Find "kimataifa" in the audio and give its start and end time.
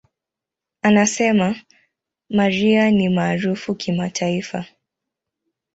3.75-4.65